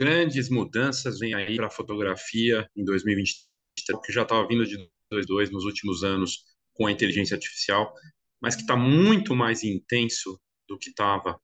[0.00, 4.76] grandes mudanças vêm aí para a fotografia em 2023, que já estava vindo de
[5.10, 7.92] 2022 nos últimos anos com a inteligência artificial,
[8.40, 11.38] mas que está muito mais intenso do que estava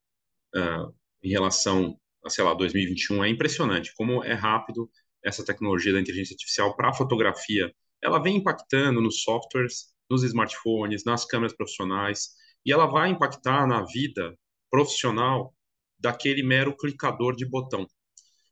[0.55, 3.25] uh, em relação a, sei lá, 2021.
[3.25, 4.91] É impressionante como é rápido
[5.23, 7.71] essa tecnologia da inteligência artificial para a fotografia.
[8.03, 12.31] Ela vem impactando nos softwares, nos smartphones, nas câmeras profissionais,
[12.65, 14.35] e ela vai impactar na vida
[14.71, 15.55] profissional
[15.99, 17.87] daquele mero clicador de botão.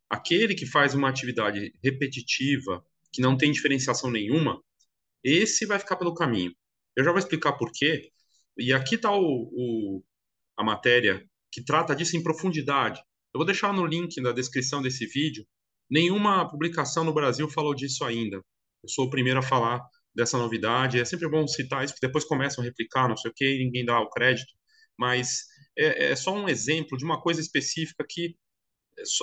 [0.09, 4.63] Aquele que faz uma atividade repetitiva, que não tem diferenciação nenhuma,
[5.23, 6.55] esse vai ficar pelo caminho.
[6.97, 8.11] Eu já vou explicar por quê.
[8.59, 9.11] E aqui está
[10.57, 13.01] a matéria que trata disso em profundidade.
[13.33, 15.47] Eu vou deixar no link na descrição desse vídeo.
[15.91, 18.37] Nenhuma publicação no Brasil falou disso ainda.
[18.37, 19.81] Eu sou o primeiro a falar
[20.15, 21.01] dessa novidade.
[21.01, 23.85] É sempre bom citar isso, porque depois começam a replicar, não sei o quê, ninguém
[23.85, 24.53] dá o crédito.
[24.97, 25.45] Mas
[25.77, 28.37] é, é só um exemplo de uma coisa específica que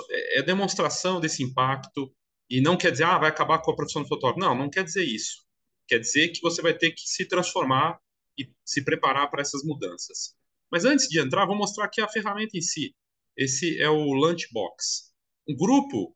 [0.09, 2.14] é, é demonstração desse impacto
[2.50, 4.39] e não quer dizer, ah, vai acabar com a profissão do fotógrafo.
[4.39, 5.45] Não, não quer dizer isso.
[5.88, 7.99] Quer dizer que você vai ter que se transformar
[8.38, 10.36] e se preparar para essas mudanças.
[10.72, 12.95] Mas antes de entrar, vou mostrar aqui a ferramenta em si.
[13.38, 15.11] Esse é o Lunchbox.
[15.47, 16.16] Um grupo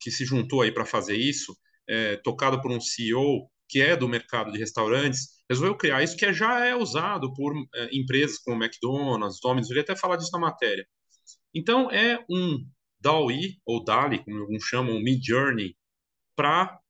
[0.00, 1.56] que se juntou aí para fazer isso,
[1.88, 6.32] é, tocado por um CEO que é do mercado de restaurantes, resolveu criar isso que
[6.32, 10.38] já é usado por é, empresas como McDonald's, Domino's, eu ia até falar disso na
[10.38, 10.86] matéria.
[11.54, 12.66] Então, é um
[13.00, 15.76] DALL-E, ou DALI, como alguns chamam, Mid Journey,
[16.36, 16.80] para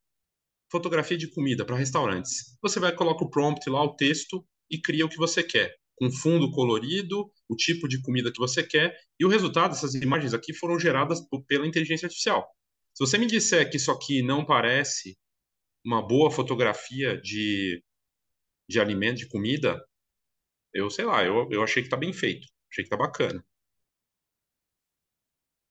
[0.70, 2.56] fotografia de comida, para restaurantes.
[2.62, 6.10] Você vai, coloca o prompt lá, o texto, e cria o que você quer, com
[6.10, 10.52] fundo colorido, o tipo de comida que você quer, e o resultado dessas imagens aqui
[10.54, 12.48] foram geradas pela inteligência artificial.
[12.94, 15.16] Se você me disser que isso aqui não parece
[15.84, 17.82] uma boa fotografia de,
[18.68, 19.84] de alimento, de comida,
[20.72, 23.44] eu sei lá, eu, eu achei que está bem feito, achei que está bacana.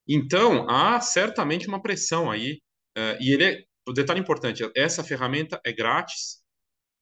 [0.07, 2.61] Então, há certamente uma pressão aí,
[2.97, 6.41] uh, e ele é, o detalhe importante, essa ferramenta é grátis,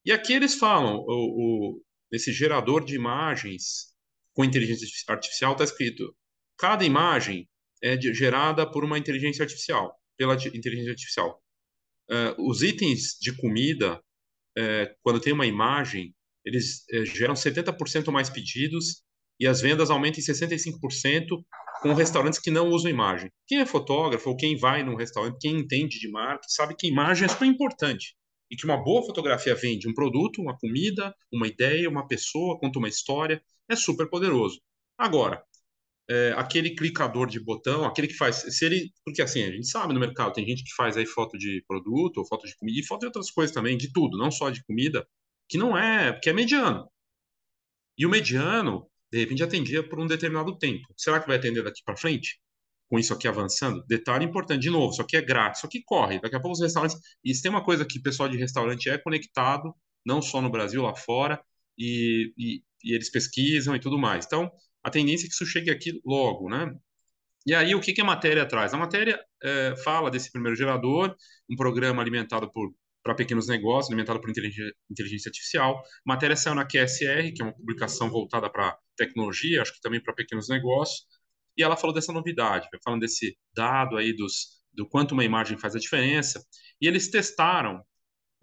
[0.05, 3.91] e aqui eles falam, o, o, nesse gerador de imagens
[4.33, 6.15] com inteligência artificial está escrito,
[6.57, 7.47] cada imagem
[7.81, 11.41] é de, gerada por uma inteligência artificial, pela inteligência artificial.
[12.09, 13.97] Uh, os itens de comida,
[14.57, 19.03] uh, quando tem uma imagem, eles uh, geram 70% mais pedidos
[19.39, 21.43] e as vendas aumentam em 65%
[21.81, 23.31] com restaurantes que não usam imagem.
[23.47, 27.25] Quem é fotógrafo ou quem vai num restaurante, quem entende de marca, sabe que imagem
[27.25, 28.15] é super importante.
[28.51, 32.77] E que uma boa fotografia vende um produto, uma comida, uma ideia, uma pessoa, conta
[32.77, 34.61] uma história, é super poderoso.
[34.95, 35.43] Agora,
[36.07, 39.93] é, aquele clicador de botão, aquele que faz, se ele, porque assim, a gente sabe
[39.93, 42.85] no mercado, tem gente que faz aí foto de produto, ou foto de comida, e
[42.85, 45.07] foto de outras coisas também, de tudo, não só de comida,
[45.49, 46.87] que não é, que é mediano.
[47.97, 50.87] E o mediano, de repente atendia por um determinado tempo.
[50.97, 52.39] Será que vai atender daqui para frente?
[52.89, 53.83] Com isso aqui avançando?
[53.87, 56.19] Detalhe importante, de novo, isso aqui é grátis, isso aqui corre.
[56.19, 56.97] Daqui a pouco os restaurantes.
[57.25, 59.73] Se tem uma coisa que o pessoal de restaurante é conectado,
[60.05, 61.41] não só no Brasil, lá fora,
[61.77, 64.25] e, e, e eles pesquisam e tudo mais.
[64.25, 64.51] Então,
[64.83, 66.73] a tendência é que isso chegue aqui logo, né?
[67.45, 68.73] E aí, o que, que a matéria traz?
[68.73, 71.15] A matéria é, fala desse primeiro gerador,
[71.49, 72.71] um programa alimentado por
[73.03, 75.79] para pequenos negócios, alimentado por inteligência, artificial.
[75.79, 80.01] A matéria saiu na QSR, que é uma publicação voltada para tecnologia, acho que também
[80.01, 81.05] para pequenos negócios,
[81.57, 85.75] e ela falou dessa novidade, falando desse dado aí dos, do quanto uma imagem faz
[85.75, 86.43] a diferença,
[86.79, 87.83] e eles testaram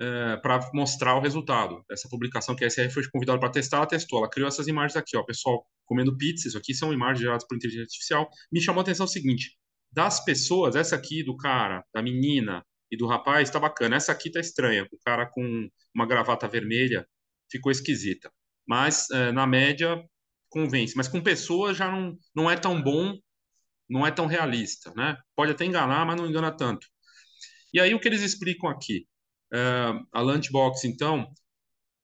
[0.01, 1.85] é, para mostrar o resultado.
[1.91, 5.17] Essa publicação que a foi convidada para testar, ela testou, ela criou essas imagens aqui,
[5.17, 8.29] ó, pessoal comendo pizza, isso aqui são imagens geradas por inteligência artificial.
[8.53, 9.57] Me chamou a atenção o seguinte,
[9.91, 13.97] das pessoas, essa aqui do cara, da menina, e do rapaz tá bacana.
[13.97, 17.07] Essa aqui tá estranha, o cara com uma gravata vermelha
[17.51, 18.31] ficou esquisita.
[18.67, 20.03] Mas é, na média
[20.51, 23.15] convence, mas com pessoas já não, não é tão bom,
[23.89, 25.17] não é tão realista, né?
[25.35, 26.87] Pode até enganar, mas não engana tanto.
[27.73, 29.07] E aí o que eles explicam aqui?
[29.53, 29.59] É,
[30.13, 31.27] a Lunchbox, então,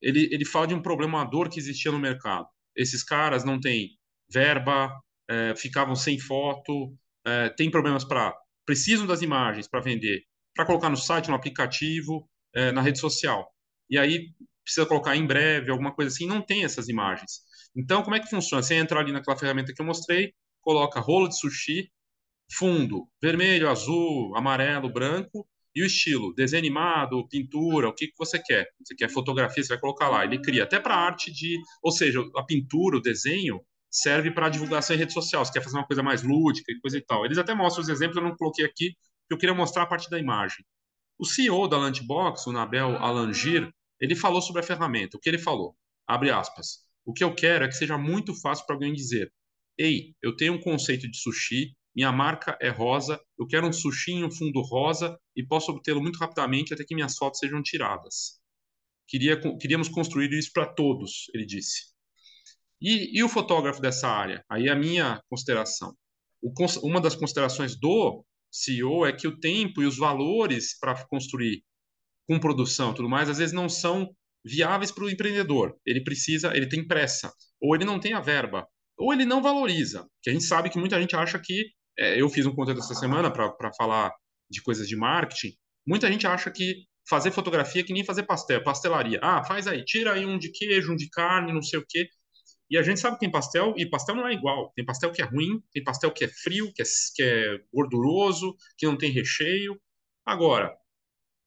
[0.01, 2.47] ele, ele fala de um problema, uma dor que existia no mercado.
[2.77, 3.91] Esses caras não têm
[4.31, 4.91] verba,
[5.29, 6.95] é, ficavam sem foto,
[7.27, 8.35] é, tem problemas para
[8.67, 10.23] precisam das imagens para vender,
[10.55, 13.53] para colocar no site, no aplicativo, é, na rede social.
[13.91, 14.29] E aí
[14.63, 17.43] precisa colocar em breve, alguma coisa assim, não tem essas imagens.
[17.77, 18.63] Então, como é que funciona?
[18.63, 21.91] Você entra ali naquela ferramenta que eu mostrei, coloca rolo de sushi,
[22.53, 28.41] fundo, vermelho, azul, amarelo, branco, e o estilo, desenho animado, pintura, o que, que você
[28.41, 28.69] quer.
[28.83, 30.25] Você quer fotografia, você vai colocar lá.
[30.25, 31.59] Ele cria até para arte de.
[31.83, 33.61] Ou seja, a pintura, o desenho,
[33.91, 35.45] serve para divulgação em rede social.
[35.45, 37.25] Você quer fazer uma coisa mais lúdica e coisa e tal.
[37.25, 38.97] Eles até mostram os exemplos, eu não coloquei aqui,
[39.29, 40.65] que eu queria mostrar a partir da imagem.
[41.19, 45.17] O CEO da Lunchbox, o Nabel Alangir, ele falou sobre a ferramenta.
[45.17, 45.77] O que ele falou?
[46.07, 46.81] Abre aspas.
[47.05, 49.33] O que eu quero é que seja muito fácil para alguém dizer:
[49.79, 54.13] Ei, eu tenho um conceito de sushi, minha marca é rosa, eu quero um sushi
[54.13, 58.41] em um fundo rosa e posso obtê-lo muito rapidamente até que minhas fotos sejam tiradas.
[59.07, 61.95] Queria, queríamos construir isso para todos, ele disse.
[62.81, 64.45] E, e, o fotógrafo dessa área?
[64.51, 65.95] Aí a minha consideração.
[66.43, 68.25] O, uma das considerações do
[68.55, 71.65] CEO é que o tempo e os valores para construir
[72.29, 74.15] com produção tudo mais, às vezes não são
[74.45, 75.77] viáveis para o empreendedor.
[75.85, 78.67] Ele precisa, ele tem pressa, ou ele não tem a verba,
[78.97, 80.07] ou ele não valoriza.
[80.23, 81.67] Que a gente sabe que muita gente acha que.
[81.99, 84.13] É, eu fiz um conteúdo essa semana para falar
[84.51, 85.55] de coisas de marketing.
[85.87, 89.21] Muita gente acha que fazer fotografia é que nem fazer pastel, pastelaria.
[89.23, 92.09] Ah, faz aí, tira aí um de queijo, um de carne, não sei o quê.
[92.75, 94.73] E a gente sabe que tem pastel, e pastel não é igual.
[94.75, 96.85] Tem pastel que é ruim, tem pastel que é frio, que é,
[97.15, 99.81] que é gorduroso, que não tem recheio.
[100.27, 100.77] Agora,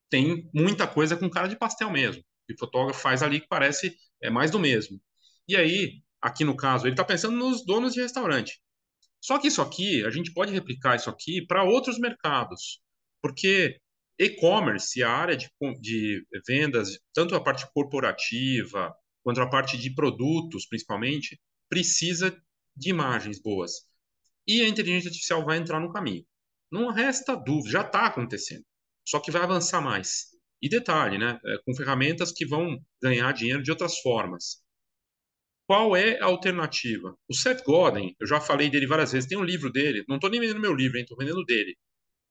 [0.10, 2.24] tem muita coisa com cara de pastel mesmo.
[2.48, 3.94] Que o fotógrafo faz ali que parece
[4.24, 5.02] é mais do mesmo.
[5.50, 8.62] E aí, aqui no caso, ele está pensando nos donos de restaurante.
[9.20, 12.80] Só que isso aqui, a gente pode replicar isso aqui para outros mercados.
[13.22, 13.82] Porque
[14.18, 15.50] e-commerce, a área de,
[15.82, 18.96] de vendas, tanto a parte corporativa
[19.28, 21.38] quanto a parte de produtos, principalmente,
[21.68, 22.34] precisa
[22.74, 23.74] de imagens boas.
[24.48, 26.26] E a inteligência artificial vai entrar no caminho.
[26.72, 28.64] Não resta dúvida, já está acontecendo.
[29.06, 30.28] Só que vai avançar mais.
[30.62, 31.38] E detalhe, né?
[31.46, 34.64] É, com ferramentas que vão ganhar dinheiro de outras formas.
[35.66, 37.14] Qual é a alternativa?
[37.28, 40.30] O Seth Godin, eu já falei dele várias vezes, tem um livro dele, não estou
[40.30, 41.76] nem vendendo meu livro, estou vendendo dele.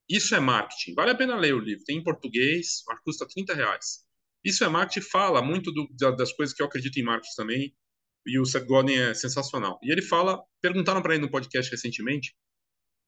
[0.09, 0.95] Isso é marketing.
[0.95, 4.06] Vale a pena ler o livro, tem em português, custa 30 reais.
[4.47, 7.77] Isso é marketing, fala muito do, das coisas que eu acredito em marketing também,
[8.25, 9.77] e o Seth Godin é sensacional.
[9.83, 12.33] E ele fala, perguntaram para ele no podcast recentemente,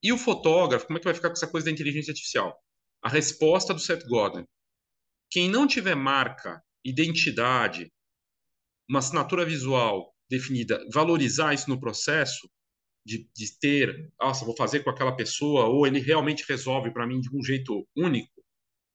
[0.03, 2.61] e o fotógrafo, como é que vai ficar com essa coisa da inteligência artificial?
[3.05, 4.45] A resposta do Seth Godin,
[5.31, 7.89] quem não tiver marca, identidade,
[8.91, 12.51] uma assinatura visual definida, valorizar isso no processo,
[13.07, 17.21] de, de ter, nossa, vou fazer com aquela pessoa, ou ele realmente resolve para mim
[17.21, 18.43] de um jeito único,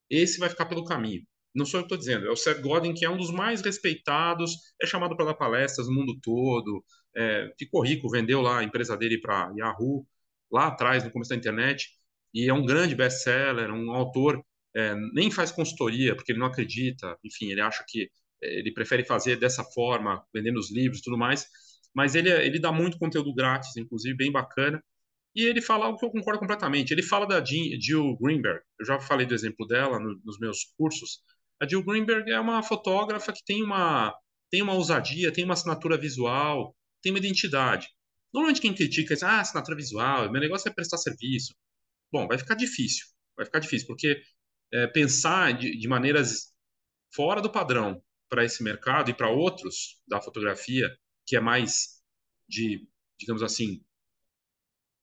[0.10, 2.94] esse vai ficar pelo caminho não sou eu que estou dizendo, é o Seth Godin,
[2.94, 6.84] que é um dos mais respeitados, é chamado para dar palestras no mundo todo,
[7.16, 10.06] é, ficou rico, vendeu lá a empresa dele para Yahoo,
[10.52, 11.90] lá atrás, no começo da internet,
[12.34, 14.44] e é um grande best-seller, um autor,
[14.76, 18.10] é, nem faz consultoria, porque ele não acredita, enfim, ele acha que
[18.42, 21.48] é, ele prefere fazer dessa forma, vendendo os livros e tudo mais,
[21.94, 24.84] mas ele, ele dá muito conteúdo grátis, inclusive, bem bacana,
[25.36, 26.92] e ele fala algo que eu concordo completamente.
[26.92, 31.22] Ele fala da Jill Greenberg, eu já falei do exemplo dela no, nos meus cursos,
[31.60, 34.14] a Jill Greenberg é uma fotógrafa que tem uma,
[34.50, 37.90] tem uma ousadia, tem uma assinatura visual, tem uma identidade.
[38.34, 41.54] Normalmente quem critica diz, ah, assinatura visual, meu negócio é prestar serviço.
[42.12, 43.06] Bom, vai ficar difícil,
[43.36, 44.22] vai ficar difícil, porque
[44.72, 46.54] é, pensar de, de maneiras
[47.14, 50.90] fora do padrão para esse mercado e para outros da fotografia,
[51.26, 52.02] que é mais
[52.50, 52.88] de,
[53.20, 53.84] digamos assim,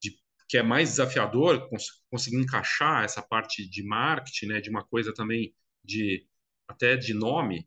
[0.03, 0.19] de,
[0.49, 5.15] que é mais desafiador cons conseguir encaixar essa parte de marketing, né, de uma coisa
[5.15, 5.55] também
[5.85, 6.27] de
[6.71, 7.67] até de nome,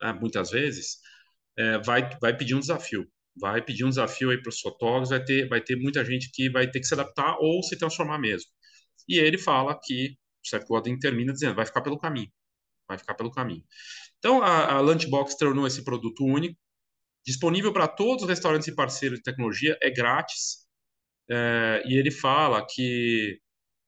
[0.00, 0.98] né, muitas vezes,
[1.58, 3.06] é, vai, vai pedir um desafio.
[3.36, 6.50] Vai pedir um desafio aí para os fotógrafos, vai ter, vai ter muita gente que
[6.50, 8.50] vai ter que se adaptar ou se transformar mesmo.
[9.08, 12.30] E ele fala que o Seth Godin termina dizendo, vai ficar pelo caminho.
[12.88, 13.64] Vai ficar pelo caminho.
[14.18, 16.56] Então, a, a Lunchbox tornou esse produto único,
[17.24, 20.66] disponível para todos os restaurantes e parceiros de tecnologia, é grátis.
[21.30, 23.40] É, e ele fala que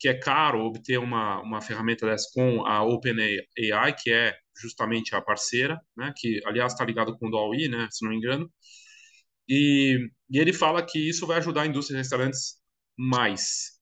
[0.02, 5.23] que é caro obter uma, uma ferramenta dessa com a OpenAI, que é justamente a
[5.23, 8.50] parceira, né, que aliás está ligado com o DALL-E, né, se não me engano,
[9.49, 12.56] e, e, ele fala que isso vai ajudar a indústria de restaurantes
[12.99, 13.78] mais.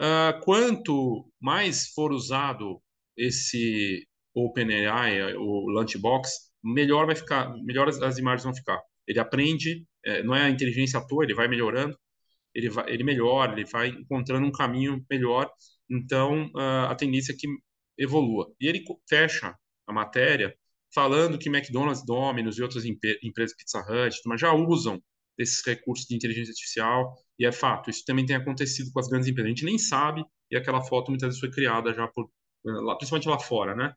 [0.00, 2.80] Uh, quanto mais for usado
[3.14, 4.02] esse
[4.34, 8.80] OpenAI, o Lunchbox, melhor vai ficar, melhor as, as imagens vão ficar.
[9.06, 11.98] Ele aprende, é, não é a inteligência à toa, ele vai melhorando
[12.54, 15.50] ele, vai, ele melhora, ele vai encontrando um caminho melhor.
[15.90, 17.48] Então, uh, a tendência é que
[17.98, 18.52] evolua.
[18.60, 19.54] E ele fecha
[19.86, 20.54] a matéria
[20.94, 25.02] falando que McDonald's, Domino's e outras empresas, Pizza Hut, mas já usam
[25.36, 29.28] esses recursos de inteligência artificial, e é fato, isso também tem acontecido com as grandes
[29.28, 29.48] empresas.
[29.48, 32.30] A gente nem sabe, e aquela foto muitas vezes foi criada já por,
[32.64, 33.92] lá, principalmente lá fora, né?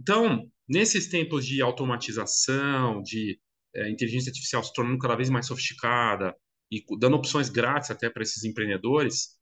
[0.00, 3.38] Então, nesses tempos de automatização, de
[3.74, 6.34] é, inteligência artificial se tornando cada vez mais sofisticada,
[6.72, 9.36] e dando opções grátis até para esses empreendedores,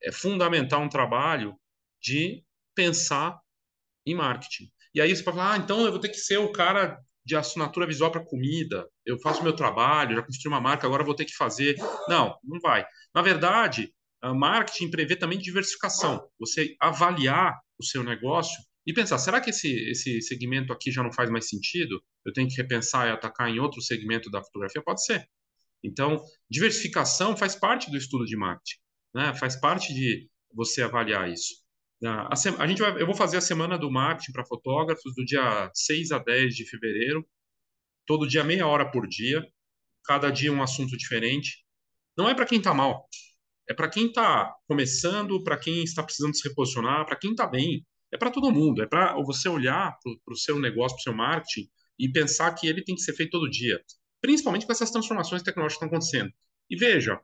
[0.00, 1.58] é fundamental um trabalho
[2.00, 3.36] de pensar
[4.06, 4.70] em marketing.
[4.94, 7.34] E aí você pode falar, ah, então eu vou ter que ser o cara de
[7.34, 11.24] assinatura visual para comida, eu faço meu trabalho, já construí uma marca, agora vou ter
[11.24, 11.74] que fazer.
[12.08, 12.86] Não, não vai.
[13.12, 16.28] Na verdade, marketing prevê também diversificação.
[16.38, 21.12] Você avaliar o seu negócio e pensar, será que esse, esse segmento aqui já não
[21.12, 22.00] faz mais sentido?
[22.24, 24.80] Eu tenho que repensar e atacar em outro segmento da fotografia?
[24.80, 25.28] Pode ser.
[25.82, 28.78] Então, diversificação faz parte do estudo de marketing,
[29.14, 29.34] né?
[29.34, 31.54] Faz parte de você avaliar isso.
[32.04, 35.70] A, a gente vai, eu vou fazer a semana do marketing para fotógrafos do dia
[35.74, 37.26] 6 a 10 de fevereiro,
[38.06, 39.46] todo dia meia hora por dia,
[40.04, 41.64] cada dia um assunto diferente.
[42.16, 43.08] Não é para quem está mal,
[43.68, 47.84] é para quem está começando, para quem está precisando se reposicionar, para quem está bem.
[48.12, 48.82] É para todo mundo.
[48.82, 51.68] É para você olhar para o seu negócio, para o seu marketing
[51.98, 53.82] e pensar que ele tem que ser feito todo dia,
[54.26, 56.34] principalmente com essas transformações tecnológicas que estão acontecendo.
[56.68, 57.20] E veja,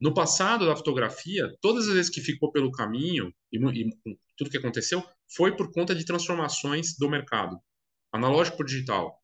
[0.00, 3.90] no passado da fotografia, todas as vezes que ficou pelo caminho e, e
[4.36, 5.00] tudo que aconteceu
[5.32, 7.56] foi por conta de transformações do mercado,
[8.12, 9.16] analógico por digital.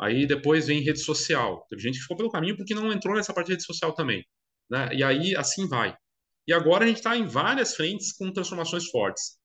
[0.00, 1.66] Aí depois vem rede social.
[1.68, 4.24] Teve gente que ficou pelo caminho porque não entrou nessa parte de rede social também.
[4.70, 4.88] Né?
[4.94, 5.94] E aí assim vai.
[6.48, 9.38] E agora a gente está em várias frentes com transformações fortes.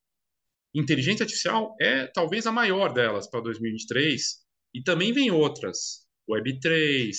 [0.74, 4.22] Inteligência artificial é talvez a maior delas para 2023,
[4.74, 7.12] e também vem outras, Web3,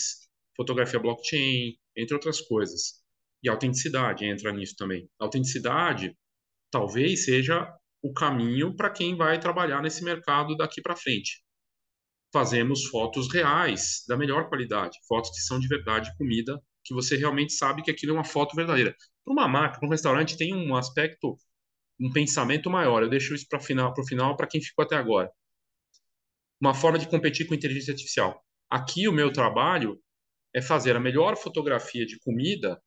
[0.56, 3.00] fotografia blockchain, entre outras coisas.
[3.42, 5.08] E autenticidade entra nisso também.
[5.18, 6.16] A autenticidade
[6.70, 11.42] talvez seja o caminho para quem vai trabalhar nesse mercado daqui para frente.
[12.32, 17.52] Fazemos fotos reais, da melhor qualidade, fotos que são de verdade comida que você realmente
[17.52, 18.94] sabe que aquilo é uma foto verdadeira.
[19.24, 21.36] Para uma marca, para um restaurante, tem um aspecto,
[22.00, 23.02] um pensamento maior.
[23.02, 25.30] Eu deixo isso para o final, para quem ficou até agora.
[26.60, 28.42] Uma forma de competir com inteligência artificial.
[28.70, 30.00] Aqui o meu trabalho
[30.54, 32.80] é fazer a melhor fotografia de comida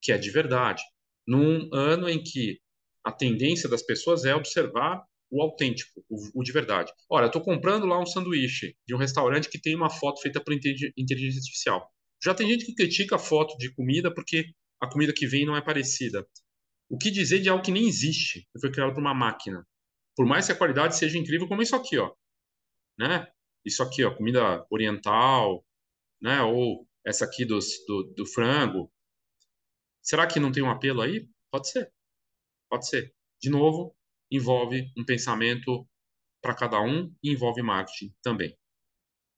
[0.00, 0.82] que é de verdade,
[1.26, 2.60] num ano em que
[3.04, 6.92] a tendência das pessoas é observar o autêntico, o, o de verdade.
[7.10, 10.52] Olha, estou comprando lá um sanduíche de um restaurante que tem uma foto feita por
[10.52, 11.90] inteligência artificial.
[12.22, 14.46] Já tem gente que critica a foto de comida porque
[14.80, 16.26] a comida que vem não é parecida.
[16.88, 19.66] O que dizer de algo que nem existe, que foi criado por uma máquina?
[20.16, 22.12] Por mais que a qualidade seja incrível, como isso aqui, ó,
[22.98, 23.28] né?
[23.68, 25.64] Isso aqui, ó, comida oriental,
[26.20, 26.42] né?
[26.42, 28.92] Ou essa aqui dos, do, do frango.
[30.02, 31.28] Será que não tem um apelo aí?
[31.50, 31.92] Pode ser,
[32.70, 33.14] pode ser.
[33.40, 33.94] De novo,
[34.30, 35.86] envolve um pensamento
[36.42, 38.56] para cada um e envolve marketing também.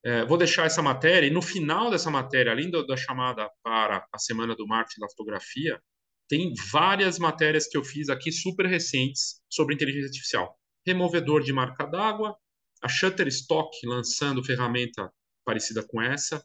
[0.04, 4.18] É, vou deixar essa matéria, e no final dessa matéria, além da chamada para a
[4.18, 5.80] Semana do Marketing da Fotografia,
[6.28, 10.56] tem várias matérias que eu fiz aqui super recentes sobre inteligência artificial.
[10.87, 12.37] Removedor de marca d'água,
[12.82, 15.12] a Shutterstock lançando ferramenta
[15.44, 16.44] parecida com essa,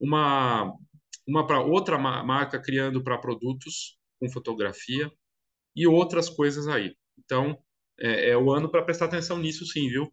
[0.00, 0.72] uma,
[1.26, 5.10] uma para outra marca criando para produtos com fotografia
[5.74, 6.94] e outras coisas aí.
[7.18, 7.56] Então,
[7.98, 10.12] é, é o ano para prestar atenção nisso sim, viu?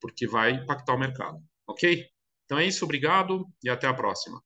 [0.00, 1.38] Porque vai impactar o mercado.
[1.66, 2.06] Ok?
[2.44, 4.42] Então é isso, obrigado e até a próxima.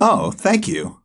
[0.00, 0.99] Oh, thank you.